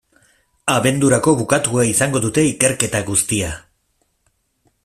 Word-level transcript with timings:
Abendurako 0.75 1.33
bukatua 1.43 1.85
izango 1.91 2.21
dute 2.25 2.47
ikerketa 2.55 3.05
guztia. 3.11 3.55